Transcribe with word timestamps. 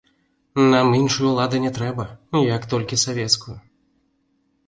Нам 0.71 0.87
іншай 0.99 1.27
улады 1.31 1.57
не 1.65 1.71
трэба, 1.77 2.05
як 2.55 2.65
толькі 2.73 3.01
савецкую. 3.05 3.57